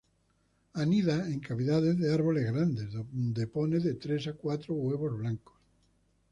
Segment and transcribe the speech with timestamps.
[0.83, 5.53] Anida en cavidades de árboles grandes, donde pone de tres a cuatro huevos blancos.